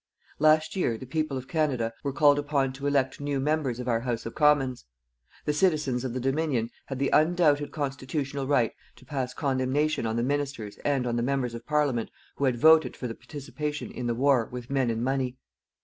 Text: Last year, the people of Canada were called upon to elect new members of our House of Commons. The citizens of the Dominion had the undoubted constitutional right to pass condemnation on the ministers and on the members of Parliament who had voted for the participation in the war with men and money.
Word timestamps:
Last 0.39 0.75
year, 0.75 0.97
the 0.97 1.05
people 1.05 1.37
of 1.37 1.47
Canada 1.47 1.93
were 2.01 2.11
called 2.11 2.39
upon 2.39 2.73
to 2.73 2.87
elect 2.87 3.21
new 3.21 3.39
members 3.39 3.79
of 3.79 3.87
our 3.87 3.99
House 3.99 4.25
of 4.25 4.33
Commons. 4.33 4.85
The 5.45 5.53
citizens 5.53 6.03
of 6.03 6.13
the 6.13 6.19
Dominion 6.19 6.71
had 6.87 6.97
the 6.97 7.11
undoubted 7.13 7.69
constitutional 7.71 8.47
right 8.47 8.73
to 8.95 9.05
pass 9.05 9.35
condemnation 9.35 10.07
on 10.07 10.15
the 10.15 10.23
ministers 10.23 10.77
and 10.77 11.05
on 11.05 11.17
the 11.17 11.21
members 11.21 11.53
of 11.53 11.67
Parliament 11.67 12.09
who 12.37 12.45
had 12.45 12.57
voted 12.57 12.97
for 12.97 13.07
the 13.07 13.13
participation 13.13 13.91
in 13.91 14.07
the 14.07 14.15
war 14.15 14.49
with 14.51 14.71
men 14.71 14.89
and 14.89 15.03
money. 15.03 15.37